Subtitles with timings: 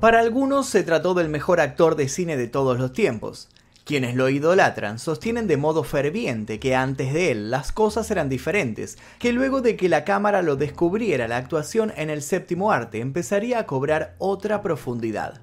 [0.00, 3.48] Para algunos se trató del mejor actor de cine de todos los tiempos.
[3.84, 8.96] Quienes lo idolatran sostienen de modo ferviente que antes de él las cosas eran diferentes,
[9.18, 13.58] que luego de que la cámara lo descubriera la actuación en el séptimo arte empezaría
[13.58, 15.40] a cobrar otra profundidad.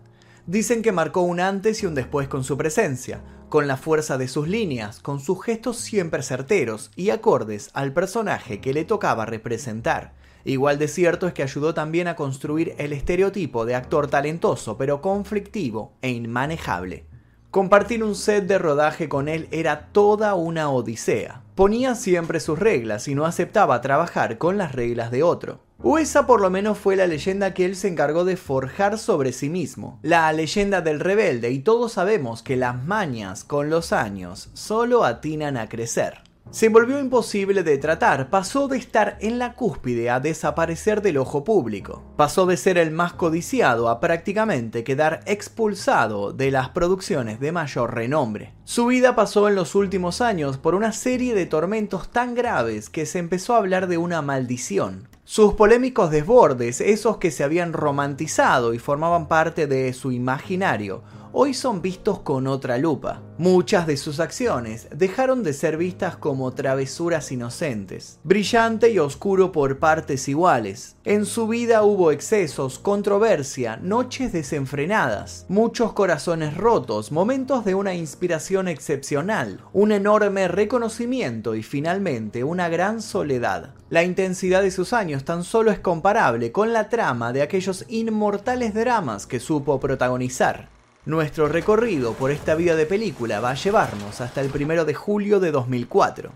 [0.47, 3.19] Dicen que marcó un antes y un después con su presencia,
[3.49, 8.62] con la fuerza de sus líneas, con sus gestos siempre certeros y acordes al personaje
[8.62, 10.13] que le tocaba representar.
[10.46, 15.02] Igual de cierto es que ayudó también a construir el estereotipo de actor talentoso pero
[15.02, 17.05] conflictivo e inmanejable.
[17.49, 21.41] Compartir un set de rodaje con él era toda una odisea.
[21.55, 25.62] Ponía siempre sus reglas y no aceptaba trabajar con las reglas de otro.
[25.81, 29.31] O esa por lo menos fue la leyenda que él se encargó de forjar sobre
[29.31, 30.00] sí mismo.
[30.03, 35.58] La leyenda del rebelde y todos sabemos que las mañas con los años solo atinan
[35.58, 41.02] a crecer se volvió imposible de tratar, pasó de estar en la cúspide a desaparecer
[41.02, 42.03] del ojo público.
[42.16, 47.94] Pasó de ser el más codiciado a prácticamente quedar expulsado de las producciones de mayor
[47.94, 48.53] renombre.
[48.64, 53.06] Su vida pasó en los últimos años por una serie de tormentos tan graves que
[53.06, 55.09] se empezó a hablar de una maldición.
[55.28, 61.02] Sus polémicos desbordes, esos que se habían romantizado y formaban parte de su imaginario,
[61.38, 63.22] hoy son vistos con otra lupa.
[63.38, 69.78] Muchas de sus acciones dejaron de ser vistas como travesuras inocentes, brillante y oscuro por
[69.78, 70.95] partes iguales.
[71.03, 78.69] En su vida hubo excesos, controversia, noches desenfrenadas, muchos corazones rotos, momentos de una inspiración
[78.69, 83.75] excepcional, un enorme reconocimiento y finalmente una gran soledad.
[83.89, 88.73] La intensidad de sus años tan solo es comparable con la trama de aquellos inmortales
[88.73, 90.75] dramas que supo protagonizar.
[91.06, 95.39] Nuestro recorrido por esta vida de película va a llevarnos hasta el primero de julio
[95.39, 96.31] de 2004,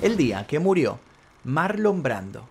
[0.00, 1.00] el día que murió
[1.42, 2.48] Marlon Brando.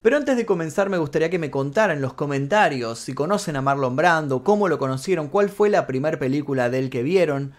[0.00, 3.62] Pero antes de comenzar me gustaría que me contaran en los comentarios si conocen a
[3.62, 7.52] Marlon Brando, cómo lo conocieron, cuál fue la primera película del que vieron,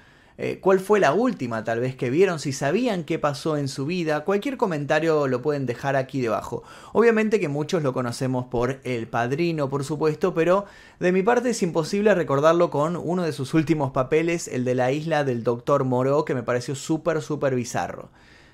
[0.43, 3.85] eh, cuál fue la última tal vez que vieron, si sabían qué pasó en su
[3.85, 6.63] vida, cualquier comentario lo pueden dejar aquí debajo.
[6.93, 10.65] Obviamente que muchos lo conocemos por El Padrino, por supuesto, pero
[10.99, 14.91] de mi parte es imposible recordarlo con uno de sus últimos papeles, el de la
[14.91, 18.09] isla del Doctor Moreau, que me pareció súper, súper bizarro.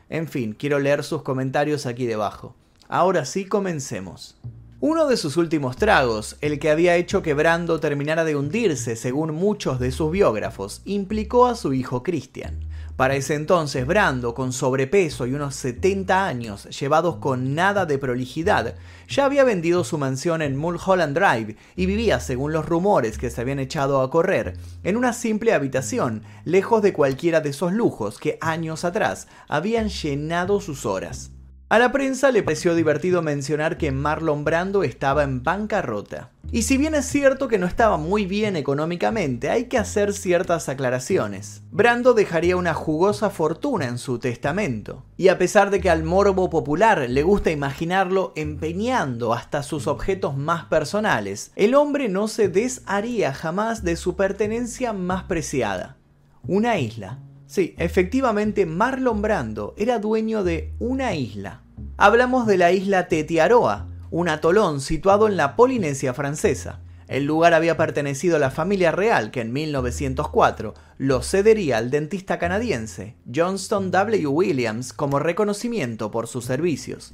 [0.09, 2.53] En fin, quiero leer sus comentarios aquí debajo.
[2.89, 4.35] Ahora sí, comencemos.
[4.79, 9.33] Uno de sus últimos tragos, el que había hecho que Brando terminara de hundirse según
[9.33, 12.59] muchos de sus biógrafos, implicó a su hijo Christian.
[12.95, 18.75] Para ese entonces, Brando, con sobrepeso y unos 70 años, llevados con nada de prolijidad,
[19.09, 23.41] ya había vendido su mansión en Mulholland Drive y vivía, según los rumores que se
[23.41, 28.37] habían echado a correr, en una simple habitación, lejos de cualquiera de esos lujos que
[28.41, 31.31] años atrás habían llenado sus horas.
[31.69, 36.31] A la prensa le pareció divertido mencionar que Marlon Brando estaba en bancarrota.
[36.49, 40.69] Y si bien es cierto que no estaba muy bien económicamente, hay que hacer ciertas
[40.69, 41.63] aclaraciones.
[41.71, 45.03] Brando dejaría una jugosa fortuna en su testamento.
[45.17, 50.37] Y a pesar de que al morbo popular le gusta imaginarlo empeñando hasta sus objetos
[50.37, 55.97] más personales, el hombre no se desharía jamás de su pertenencia más preciada.
[56.43, 61.63] Una isla Sí, efectivamente Marlon Brando era dueño de una isla.
[61.95, 66.81] Hablamos de la isla Tetiaroa, un atolón situado en la Polinesia francesa.
[67.07, 72.37] El lugar había pertenecido a la familia real que en 1904 lo cedería al dentista
[72.37, 74.27] canadiense Johnston W.
[74.27, 77.13] Williams como reconocimiento por sus servicios.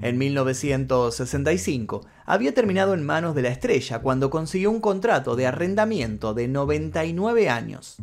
[0.00, 6.34] En 1965 había terminado en manos de la estrella cuando consiguió un contrato de arrendamiento
[6.34, 7.98] de 99 años.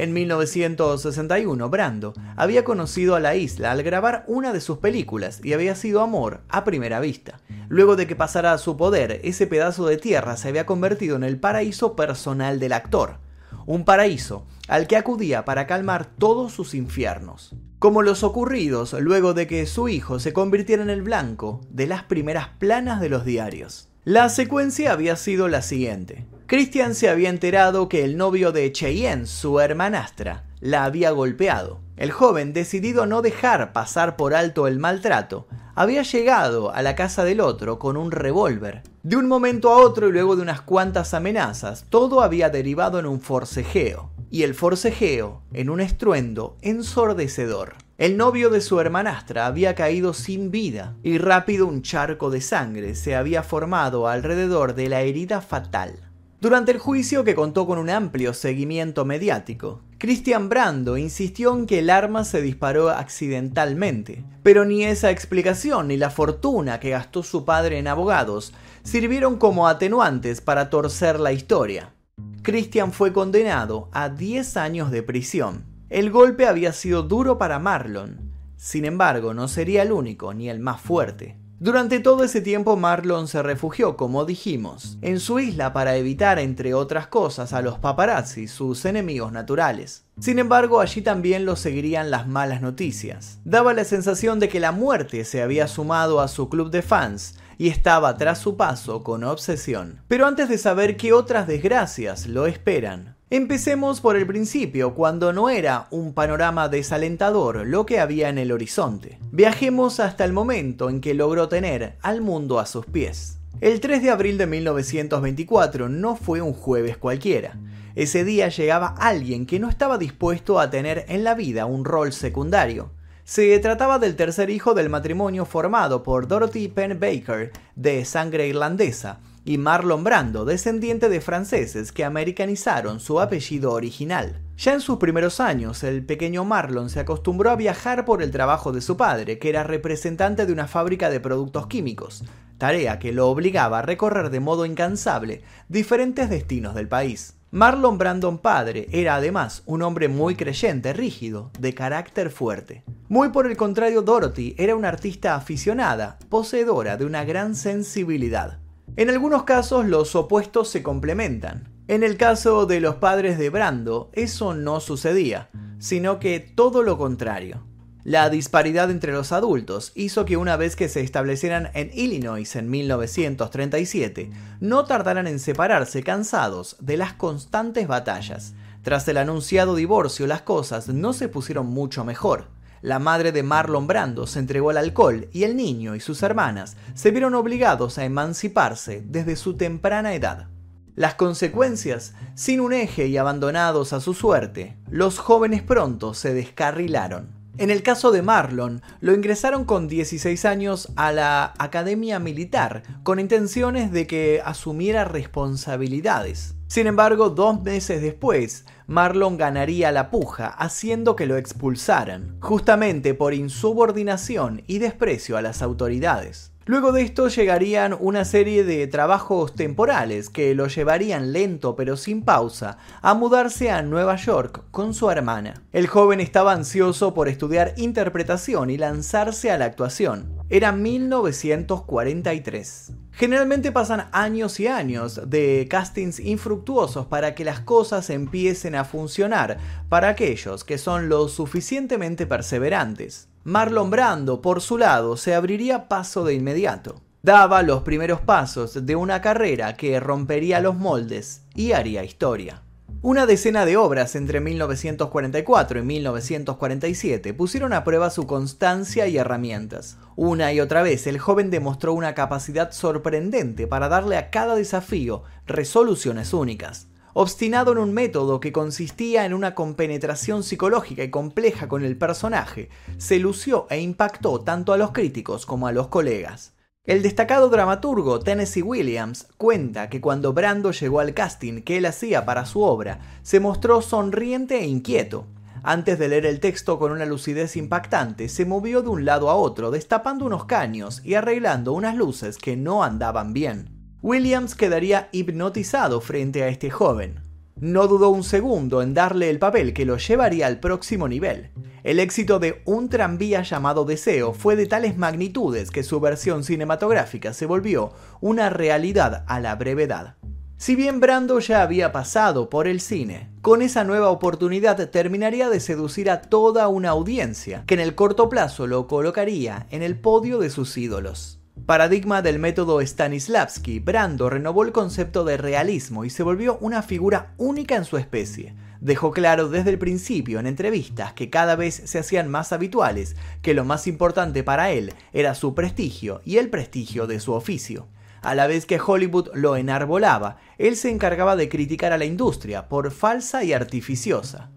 [0.00, 5.52] En 1961, Brando había conocido a la isla al grabar una de sus películas y
[5.52, 7.42] había sido amor a primera vista.
[7.68, 11.22] Luego de que pasara a su poder, ese pedazo de tierra se había convertido en
[11.22, 13.18] el paraíso personal del actor.
[13.66, 17.54] Un paraíso al que acudía para calmar todos sus infiernos.
[17.78, 22.04] Como los ocurridos luego de que su hijo se convirtiera en el blanco de las
[22.04, 23.89] primeras planas de los diarios.
[24.10, 26.26] La secuencia había sido la siguiente.
[26.46, 31.78] Christian se había enterado que el novio de Cheyenne, su hermanastra, la había golpeado.
[31.96, 35.46] El joven, decidido a no dejar pasar por alto el maltrato,
[35.76, 38.82] había llegado a la casa del otro con un revólver.
[39.04, 43.06] De un momento a otro y luego de unas cuantas amenazas, todo había derivado en
[43.06, 44.10] un forcejeo.
[44.28, 47.74] Y el forcejeo en un estruendo ensordecedor.
[48.00, 52.94] El novio de su hermanastra había caído sin vida y rápido un charco de sangre
[52.94, 56.08] se había formado alrededor de la herida fatal.
[56.40, 61.80] Durante el juicio, que contó con un amplio seguimiento mediático, Christian Brando insistió en que
[61.80, 67.44] el arma se disparó accidentalmente, pero ni esa explicación ni la fortuna que gastó su
[67.44, 71.92] padre en abogados sirvieron como atenuantes para torcer la historia.
[72.40, 75.69] Christian fue condenado a 10 años de prisión.
[75.90, 80.60] El golpe había sido duro para Marlon, sin embargo no sería el único ni el
[80.60, 81.36] más fuerte.
[81.58, 86.74] Durante todo ese tiempo Marlon se refugió, como dijimos, en su isla para evitar, entre
[86.74, 90.04] otras cosas, a los paparazzi, sus enemigos naturales.
[90.20, 93.40] Sin embargo, allí también lo seguirían las malas noticias.
[93.44, 97.34] Daba la sensación de que la muerte se había sumado a su club de fans
[97.58, 100.00] y estaba tras su paso con obsesión.
[100.06, 105.50] Pero antes de saber qué otras desgracias lo esperan, Empecemos por el principio, cuando no
[105.50, 109.20] era un panorama desalentador lo que había en el horizonte.
[109.30, 113.38] Viajemos hasta el momento en que logró tener al mundo a sus pies.
[113.60, 117.56] El 3 de abril de 1924 no fue un jueves cualquiera.
[117.94, 122.12] Ese día llegaba alguien que no estaba dispuesto a tener en la vida un rol
[122.12, 122.90] secundario.
[123.22, 129.20] Se trataba del tercer hijo del matrimonio formado por Dorothy Penn Baker, de sangre irlandesa,
[129.50, 134.40] y Marlon Brando, descendiente de franceses que americanizaron su apellido original.
[134.56, 138.70] Ya en sus primeros años, el pequeño Marlon se acostumbró a viajar por el trabajo
[138.70, 142.22] de su padre, que era representante de una fábrica de productos químicos,
[142.58, 147.34] tarea que lo obligaba a recorrer de modo incansable diferentes destinos del país.
[147.50, 152.84] Marlon Brandon padre era además un hombre muy creyente, rígido, de carácter fuerte.
[153.08, 158.59] Muy por el contrario, Dorothy era una artista aficionada, poseedora de una gran sensibilidad.
[158.96, 161.68] En algunos casos los opuestos se complementan.
[161.86, 165.48] En el caso de los padres de Brando, eso no sucedía,
[165.78, 167.64] sino que todo lo contrario.
[168.02, 172.70] La disparidad entre los adultos hizo que una vez que se establecieran en Illinois en
[172.70, 178.54] 1937, no tardaran en separarse cansados de las constantes batallas.
[178.82, 182.48] Tras el anunciado divorcio, las cosas no se pusieron mucho mejor.
[182.82, 186.76] La madre de Marlon Brando se entregó al alcohol y el niño y sus hermanas
[186.94, 190.48] se vieron obligados a emanciparse desde su temprana edad.
[190.96, 197.39] Las consecuencias, sin un eje y abandonados a su suerte, los jóvenes pronto se descarrilaron.
[197.60, 203.20] En el caso de Marlon, lo ingresaron con 16 años a la Academia Militar, con
[203.20, 206.54] intenciones de que asumiera responsabilidades.
[206.68, 213.34] Sin embargo, dos meses después, Marlon ganaría la puja, haciendo que lo expulsaran, justamente por
[213.34, 216.52] insubordinación y desprecio a las autoridades.
[216.70, 222.22] Luego de esto llegarían una serie de trabajos temporales que lo llevarían lento pero sin
[222.22, 225.64] pausa a mudarse a Nueva York con su hermana.
[225.72, 230.32] El joven estaba ansioso por estudiar interpretación y lanzarse a la actuación.
[230.48, 232.92] Era 1943.
[233.10, 239.58] Generalmente pasan años y años de castings infructuosos para que las cosas empiecen a funcionar
[239.88, 243.29] para aquellos que son lo suficientemente perseverantes.
[243.44, 247.00] Marlon Brando, por su lado, se abriría paso de inmediato.
[247.22, 252.62] Daba los primeros pasos de una carrera que rompería los moldes y haría historia.
[253.00, 259.96] Una decena de obras entre 1944 y 1947 pusieron a prueba su constancia y herramientas.
[260.16, 265.22] Una y otra vez el joven demostró una capacidad sorprendente para darle a cada desafío
[265.46, 266.89] resoluciones únicas.
[267.12, 272.68] Obstinado en un método que consistía en una compenetración psicológica y compleja con el personaje,
[272.98, 276.54] se lució e impactó tanto a los críticos como a los colegas.
[276.84, 282.24] El destacado dramaturgo Tennessee Williams cuenta que cuando Brando llegó al casting que él hacía
[282.24, 285.26] para su obra, se mostró sonriente e inquieto.
[285.62, 289.34] Antes de leer el texto con una lucidez impactante, se movió de un lado a
[289.34, 293.79] otro, destapando unos caños y arreglando unas luces que no andaban bien.
[294.02, 297.20] Williams quedaría hipnotizado frente a este joven.
[297.56, 301.50] No dudó un segundo en darle el papel que lo llevaría al próximo nivel.
[301.82, 307.34] El éxito de Un tranvía llamado Deseo fue de tales magnitudes que su versión cinematográfica
[307.34, 307.92] se volvió
[308.22, 310.16] una realidad a la brevedad.
[310.56, 315.60] Si bien Brando ya había pasado por el cine, con esa nueva oportunidad terminaría de
[315.60, 320.38] seducir a toda una audiencia, que en el corto plazo lo colocaría en el podio
[320.38, 321.39] de sus ídolos.
[321.66, 327.34] Paradigma del método Stanislavski, Brando renovó el concepto de realismo y se volvió una figura
[327.36, 328.54] única en su especie.
[328.80, 333.54] Dejó claro desde el principio en entrevistas que cada vez se hacían más habituales que
[333.54, 337.88] lo más importante para él era su prestigio y el prestigio de su oficio.
[338.22, 342.68] A la vez que Hollywood lo enarbolaba, él se encargaba de criticar a la industria
[342.68, 344.50] por falsa y artificiosa.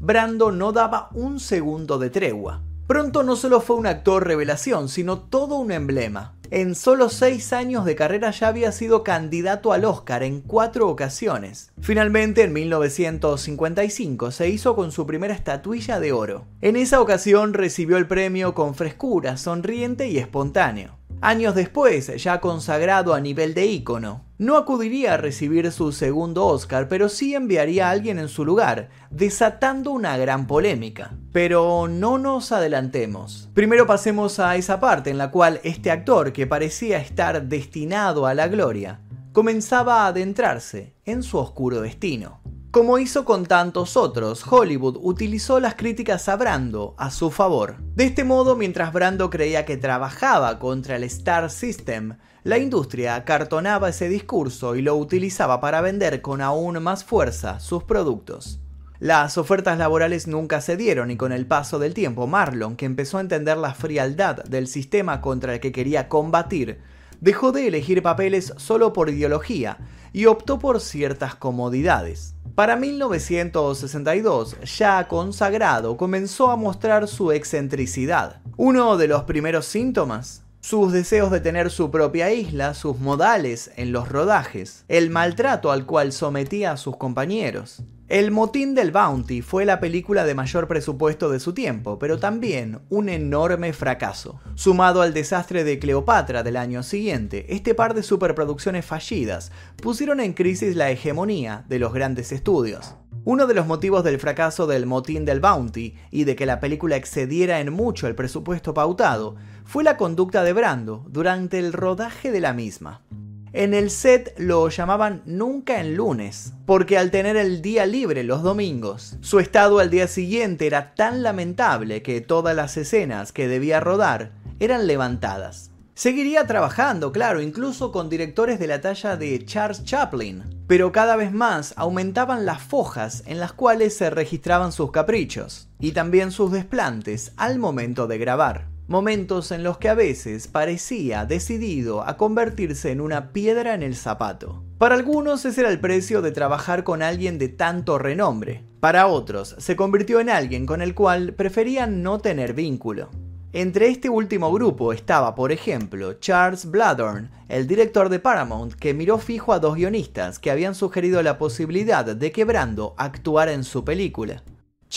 [0.00, 2.62] Brando no daba un segundo de tregua.
[2.88, 6.34] Pronto no solo fue un actor revelación, sino todo un emblema.
[6.50, 11.70] En solo seis años de carrera ya había sido candidato al Oscar en cuatro ocasiones.
[11.82, 16.46] Finalmente, en 1955, se hizo con su primera estatuilla de oro.
[16.62, 20.97] En esa ocasión recibió el premio con frescura, sonriente y espontáneo.
[21.20, 26.86] Años después, ya consagrado a nivel de ícono, no acudiría a recibir su segundo Oscar,
[26.86, 31.16] pero sí enviaría a alguien en su lugar, desatando una gran polémica.
[31.32, 33.50] Pero no nos adelantemos.
[33.52, 38.34] Primero pasemos a esa parte en la cual este actor, que parecía estar destinado a
[38.34, 39.00] la gloria,
[39.32, 42.40] comenzaba a adentrarse en su oscuro destino.
[42.70, 47.76] Como hizo con tantos otros, Hollywood utilizó las críticas a Brando a su favor.
[47.94, 53.88] De este modo, mientras Brando creía que trabajaba contra el Star System, la industria acartonaba
[53.88, 58.60] ese discurso y lo utilizaba para vender con aún más fuerza sus productos.
[58.98, 63.16] Las ofertas laborales nunca se dieron y con el paso del tiempo Marlon, que empezó
[63.16, 66.80] a entender la frialdad del sistema contra el que quería combatir,
[67.22, 69.78] dejó de elegir papeles solo por ideología
[70.12, 72.34] y optó por ciertas comodidades.
[72.58, 78.40] Para 1962, ya consagrado, comenzó a mostrar su excentricidad.
[78.56, 83.92] Uno de los primeros síntomas sus deseos de tener su propia isla, sus modales en
[83.92, 87.84] los rodajes, el maltrato al cual sometía a sus compañeros.
[88.08, 92.80] El Motín del Bounty fue la película de mayor presupuesto de su tiempo, pero también
[92.88, 94.40] un enorme fracaso.
[94.54, 100.32] Sumado al desastre de Cleopatra del año siguiente, este par de superproducciones fallidas pusieron en
[100.32, 102.94] crisis la hegemonía de los grandes estudios.
[103.26, 106.96] Uno de los motivos del fracaso del Motín del Bounty y de que la película
[106.96, 109.36] excediera en mucho el presupuesto pautado
[109.66, 113.02] fue la conducta de Brando durante el rodaje de la misma.
[113.52, 118.42] En el set lo llamaban nunca en lunes, porque al tener el día libre los
[118.42, 123.80] domingos, su estado al día siguiente era tan lamentable que todas las escenas que debía
[123.80, 125.70] rodar eran levantadas.
[125.94, 131.32] Seguiría trabajando, claro, incluso con directores de la talla de Charles Chaplin, pero cada vez
[131.32, 137.32] más aumentaban las fojas en las cuales se registraban sus caprichos, y también sus desplantes
[137.36, 143.02] al momento de grabar momentos en los que a veces parecía decidido a convertirse en
[143.02, 144.64] una piedra en el zapato.
[144.78, 148.64] Para algunos ese era el precio de trabajar con alguien de tanto renombre.
[148.80, 153.10] Para otros se convirtió en alguien con el cual preferían no tener vínculo.
[153.52, 159.18] Entre este último grupo estaba, por ejemplo, Charles Bladorn, el director de Paramount, que miró
[159.18, 163.84] fijo a dos guionistas que habían sugerido la posibilidad de que Brando actuara en su
[163.84, 164.42] película.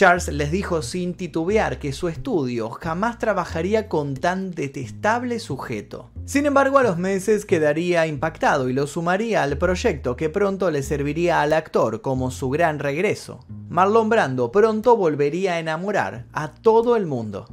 [0.02, 6.10] Charles les dijo sin titubear que su estudio jamás trabajaría con tan detestable sujeto.
[6.26, 10.82] Sin embargo, a los meses quedaría impactado y lo sumaría al proyecto que pronto le
[10.82, 13.46] serviría al actor como su gran regreso.
[13.70, 17.46] Marlon Brando pronto volvería a enamorar a todo el mundo.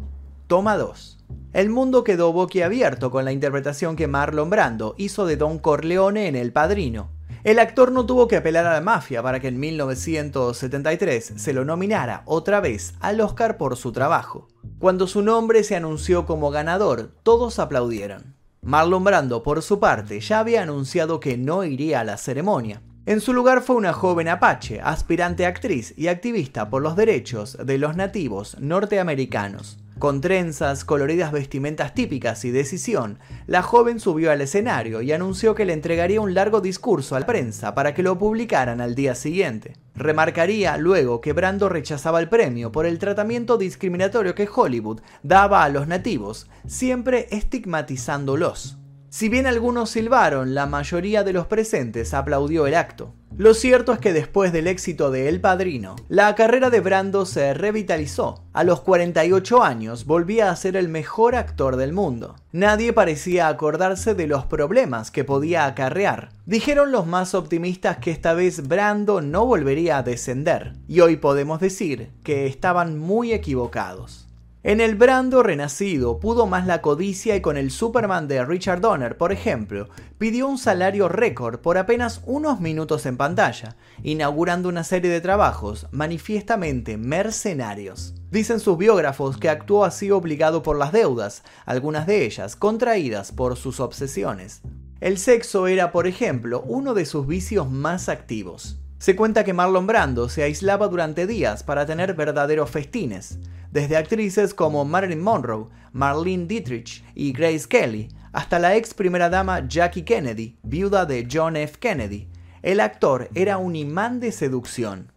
[0.46, 1.18] Toma 2.
[1.52, 6.34] El mundo quedó boquiabierto con la interpretación que Marlon Brando hizo de Don Corleone en
[6.34, 7.10] El Padrino,
[7.50, 11.64] el actor no tuvo que apelar a la mafia para que en 1973 se lo
[11.64, 14.48] nominara otra vez al Oscar por su trabajo.
[14.78, 18.34] Cuando su nombre se anunció como ganador, todos aplaudieron.
[18.60, 22.82] Marlon Brando, por su parte, ya había anunciado que no iría a la ceremonia.
[23.06, 27.78] En su lugar fue una joven apache, aspirante actriz y activista por los derechos de
[27.78, 29.78] los nativos norteamericanos.
[29.98, 35.64] Con trenzas, coloridas vestimentas típicas y decisión, la joven subió al escenario y anunció que
[35.64, 39.74] le entregaría un largo discurso a la prensa para que lo publicaran al día siguiente.
[39.96, 45.68] Remarcaría luego que Brando rechazaba el premio por el tratamiento discriminatorio que Hollywood daba a
[45.68, 48.77] los nativos, siempre estigmatizándolos.
[49.10, 53.14] Si bien algunos silbaron, la mayoría de los presentes aplaudió el acto.
[53.38, 57.54] Lo cierto es que después del éxito de El Padrino, la carrera de Brando se
[57.54, 58.42] revitalizó.
[58.52, 62.36] A los 48 años volvía a ser el mejor actor del mundo.
[62.52, 66.28] Nadie parecía acordarse de los problemas que podía acarrear.
[66.44, 70.74] Dijeron los más optimistas que esta vez Brando no volvería a descender.
[70.86, 74.27] Y hoy podemos decir que estaban muy equivocados.
[74.68, 79.16] En el Brando renacido pudo más la codicia y con el Superman de Richard Donner,
[79.16, 85.10] por ejemplo, pidió un salario récord por apenas unos minutos en pantalla, inaugurando una serie
[85.10, 88.12] de trabajos manifiestamente mercenarios.
[88.30, 93.56] Dicen sus biógrafos que actuó así obligado por las deudas, algunas de ellas contraídas por
[93.56, 94.60] sus obsesiones.
[95.00, 98.78] El sexo era, por ejemplo, uno de sus vicios más activos.
[98.98, 103.38] Se cuenta que Marlon Brando se aislaba durante días para tener verdaderos festines
[103.70, 109.66] desde actrices como Marilyn Monroe, Marlene Dietrich y Grace Kelly, hasta la ex primera dama
[109.66, 111.78] Jackie Kennedy, viuda de John F.
[111.78, 112.28] Kennedy.
[112.62, 115.12] El actor era un imán de seducción.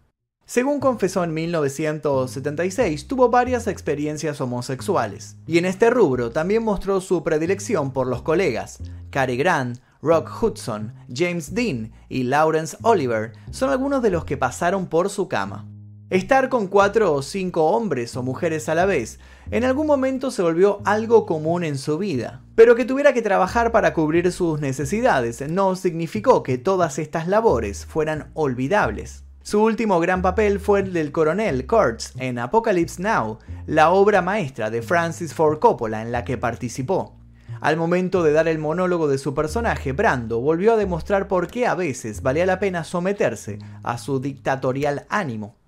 [0.45, 7.23] Según confesó en 1976, tuvo varias experiencias homosexuales, y en este rubro también mostró su
[7.23, 8.79] predilección por los colegas.
[9.11, 14.87] Cary Grant, Rock Hudson, James Dean y Lawrence Oliver son algunos de los que pasaron
[14.87, 15.70] por su cama.
[16.11, 19.17] Estar con cuatro o cinco hombres o mujeres a la vez
[19.49, 23.71] en algún momento se volvió algo común en su vida, pero que tuviera que trabajar
[23.71, 29.23] para cubrir sus necesidades no significó que todas estas labores fueran olvidables.
[29.41, 34.69] Su último gran papel fue el del coronel Kurtz en Apocalypse Now, la obra maestra
[34.69, 37.15] de Francis Ford Coppola en la que participó.
[37.61, 41.67] Al momento de dar el monólogo de su personaje, Brando volvió a demostrar por qué
[41.67, 45.60] a veces valía la pena someterse a su dictatorial ánimo.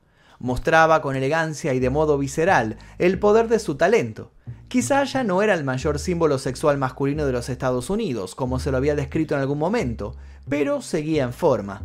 [0.44, 4.34] Mostraba con elegancia y de modo visceral el poder de su talento.
[4.68, 8.70] Quizá ya no era el mayor símbolo sexual masculino de los Estados Unidos, como se
[8.70, 10.18] lo había descrito en algún momento,
[10.50, 11.84] pero seguía en forma.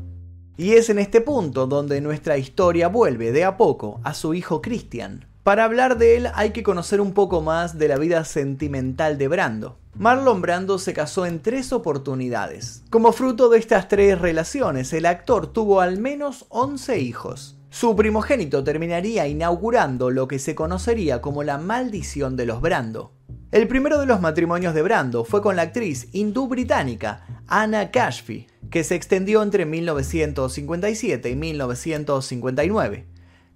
[0.56, 4.60] Y es en este punto donde nuestra historia vuelve de a poco a su hijo
[4.60, 5.28] Christian.
[5.44, 9.28] Para hablar de él hay que conocer un poco más de la vida sentimental de
[9.28, 9.78] Brando.
[9.94, 12.82] Marlon Brando se casó en tres oportunidades.
[12.90, 17.57] Como fruto de estas tres relaciones, el actor tuvo al menos 11 hijos.
[17.70, 23.12] Su primogénito terminaría inaugurando lo que se conocería como la maldición de los Brando.
[23.52, 28.84] El primero de los matrimonios de Brando fue con la actriz hindú-británica Anna Kashfi, que
[28.84, 33.06] se extendió entre 1957 y 1959.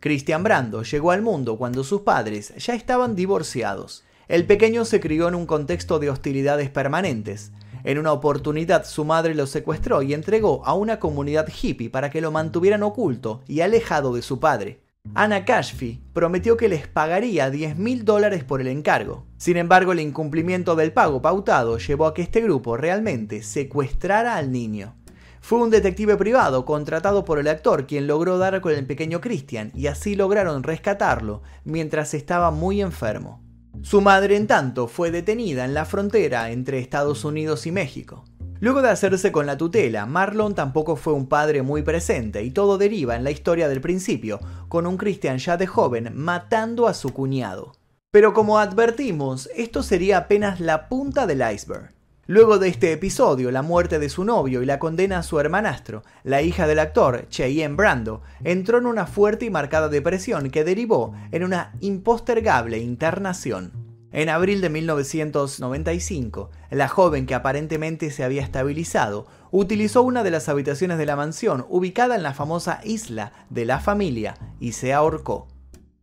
[0.01, 4.05] Christian Brando llegó al mundo cuando sus padres ya estaban divorciados.
[4.29, 7.53] El pequeño se crió en un contexto de hostilidades permanentes.
[7.85, 12.21] En una oportunidad su madre lo secuestró y entregó a una comunidad hippie para que
[12.21, 14.83] lo mantuvieran oculto y alejado de su padre.
[15.15, 19.27] Anna Kashfi prometió que les pagaría 10 mil dólares por el encargo.
[19.37, 24.53] Sin embargo, el incumplimiento del pago pautado llevó a que este grupo realmente secuestrara al
[24.53, 24.95] niño.
[25.41, 29.73] Fue un detective privado contratado por el actor quien logró dar con el pequeño Christian
[29.75, 33.42] y así lograron rescatarlo mientras estaba muy enfermo.
[33.81, 38.25] Su madre, en tanto, fue detenida en la frontera entre Estados Unidos y México.
[38.61, 42.79] Luego de hacerse con la tutela, Marlon tampoco fue un padre muy presente y todo
[42.79, 44.39] deriva en la historia del principio,
[44.69, 47.73] con un Christian ya de joven matando a su cuñado.
[48.13, 51.93] Pero como advertimos, esto sería apenas la punta del iceberg.
[52.33, 56.03] Luego de este episodio, la muerte de su novio y la condena a su hermanastro,
[56.25, 61.13] la hija del actor, Cheyenne Brando, entró en una fuerte y marcada depresión que derivó
[61.31, 63.73] en una impostergable internación.
[64.13, 70.49] En abril de 1995, la joven que aparentemente se había estabilizado utilizó una de las
[70.49, 75.49] habitaciones de la mansión ubicada en la famosa isla de la familia y se ahorcó.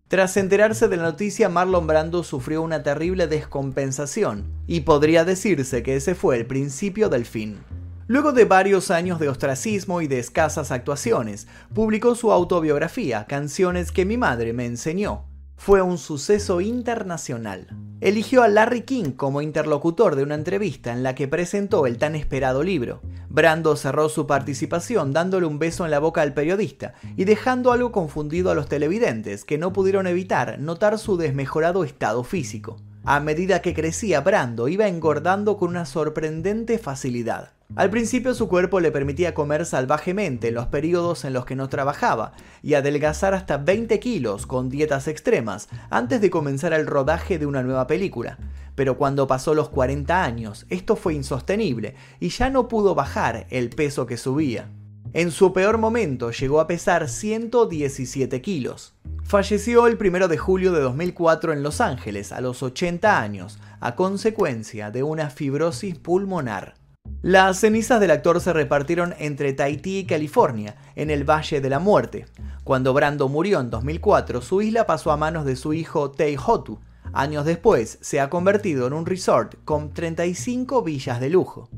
[0.10, 5.96] Tras enterarse de la noticia, Marlon Brando sufrió una terrible descompensación, y podría decirse que
[5.96, 7.60] ese fue el principio del fin.
[8.08, 11.46] Luego de varios años de ostracismo y de escasas actuaciones,
[11.76, 15.29] publicó su autobiografía, Canciones que mi madre me enseñó,
[15.60, 17.68] fue un suceso internacional.
[18.00, 22.16] Eligió a Larry King como interlocutor de una entrevista en la que presentó el tan
[22.16, 23.02] esperado libro.
[23.28, 27.92] Brando cerró su participación dándole un beso en la boca al periodista y dejando algo
[27.92, 32.78] confundido a los televidentes que no pudieron evitar notar su desmejorado estado físico.
[33.04, 37.59] A medida que crecía, Brando iba engordando con una sorprendente facilidad.
[37.76, 41.70] Al principio su cuerpo le permitía comer salvajemente en los periodos en los que no
[41.70, 47.46] trabajaba y adelgazar hasta 20 kilos con dietas extremas antes de comenzar el rodaje de
[47.46, 48.40] una nueva película.
[48.74, 53.70] Pero cuando pasó los 40 años, esto fue insostenible y ya no pudo bajar el
[53.70, 54.68] peso que subía.
[55.14, 58.96] En su peor momento llegó a pesar 117 kilos.
[59.24, 63.96] Falleció el 1 de julio de 2004 en Los Ángeles a los 80 años a
[63.96, 66.79] consecuencia de una fibrosis pulmonar.
[67.22, 71.80] Las cenizas del actor se repartieron entre Tahití y California, en el Valle de la
[71.80, 72.28] Muerte.
[72.64, 76.80] Cuando Brando murió en 2004, su isla pasó a manos de su hijo Teihotu.
[77.12, 81.70] Años después, se ha convertido en un resort con 35 villas de lujo.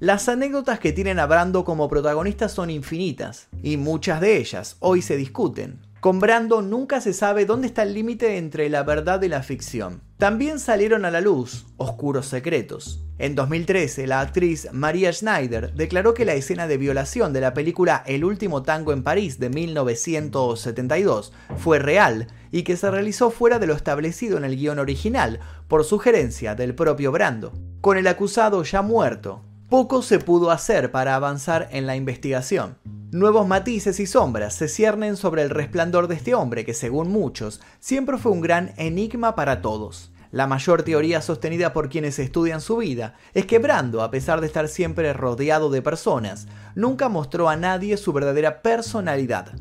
[0.00, 5.00] Las anécdotas que tienen a Brando como protagonista son infinitas, y muchas de ellas hoy
[5.00, 5.80] se discuten.
[6.00, 10.00] Con Brando nunca se sabe dónde está el límite entre la verdad y la ficción.
[10.16, 13.04] También salieron a la luz oscuros secretos.
[13.18, 18.02] En 2013, la actriz Maria Schneider declaró que la escena de violación de la película
[18.06, 23.66] El último tango en París de 1972 fue real y que se realizó fuera de
[23.66, 27.52] lo establecido en el guion original, por sugerencia del propio Brando.
[27.82, 32.76] Con el acusado ya muerto, poco se pudo hacer para avanzar en la investigación.
[33.12, 37.60] Nuevos matices y sombras se ciernen sobre el resplandor de este hombre que, según muchos,
[37.78, 40.10] siempre fue un gran enigma para todos.
[40.32, 44.48] La mayor teoría sostenida por quienes estudian su vida es que Brando, a pesar de
[44.48, 49.54] estar siempre rodeado de personas, nunca mostró a nadie su verdadera personalidad.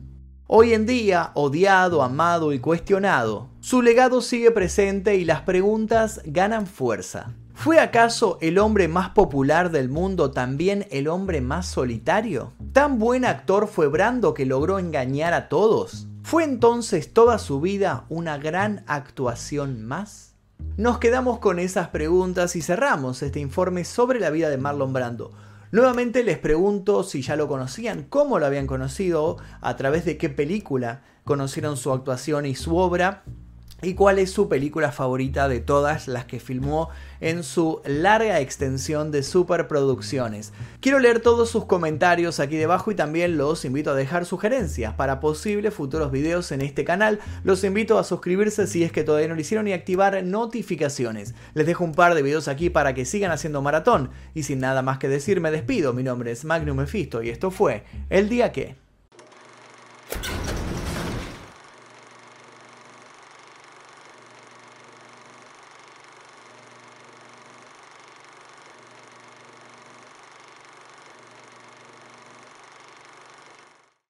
[0.47, 6.65] Hoy en día, odiado, amado y cuestionado, su legado sigue presente y las preguntas ganan
[6.65, 7.35] fuerza.
[7.61, 12.53] ¿Fue acaso el hombre más popular del mundo también el hombre más solitario?
[12.71, 16.07] ¿Tan buen actor fue Brando que logró engañar a todos?
[16.23, 20.35] ¿Fue entonces toda su vida una gran actuación más?
[20.77, 25.33] Nos quedamos con esas preguntas y cerramos este informe sobre la vida de Marlon Brando.
[25.73, 30.29] Nuevamente les pregunto si ya lo conocían, cómo lo habían conocido, a través de qué
[30.29, 33.25] película conocieron su actuación y su obra
[33.81, 36.89] y cuál es su película favorita de todas las que filmó
[37.21, 40.53] en su larga extensión de superproducciones.
[40.79, 45.19] Quiero leer todos sus comentarios aquí debajo y también los invito a dejar sugerencias para
[45.19, 47.19] posibles futuros videos en este canal.
[47.43, 51.33] Los invito a suscribirse si es que todavía no lo hicieron y activar notificaciones.
[51.53, 54.81] Les dejo un par de videos aquí para que sigan haciendo maratón y sin nada
[54.81, 55.93] más que decir me despido.
[55.93, 58.88] Mi nombre es Magnum Mephisto y esto fue El Día Que...